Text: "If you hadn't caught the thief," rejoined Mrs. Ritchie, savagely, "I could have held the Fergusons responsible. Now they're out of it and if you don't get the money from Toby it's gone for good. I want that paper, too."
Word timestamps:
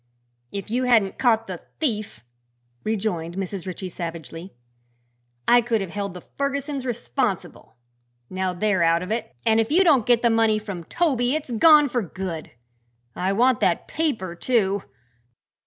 "If 0.51 0.71
you 0.71 0.85
hadn't 0.85 1.19
caught 1.19 1.45
the 1.45 1.61
thief," 1.79 2.21
rejoined 2.83 3.37
Mrs. 3.37 3.67
Ritchie, 3.67 3.89
savagely, 3.89 4.55
"I 5.47 5.61
could 5.61 5.79
have 5.79 5.91
held 5.91 6.15
the 6.15 6.23
Fergusons 6.39 6.87
responsible. 6.87 7.75
Now 8.27 8.51
they're 8.51 8.81
out 8.81 9.03
of 9.03 9.11
it 9.11 9.35
and 9.45 9.59
if 9.59 9.69
you 9.71 9.83
don't 9.83 10.07
get 10.07 10.23
the 10.23 10.31
money 10.31 10.57
from 10.57 10.85
Toby 10.85 11.35
it's 11.35 11.51
gone 11.51 11.87
for 11.87 12.01
good. 12.01 12.49
I 13.15 13.31
want 13.33 13.59
that 13.59 13.87
paper, 13.87 14.33
too." 14.33 14.81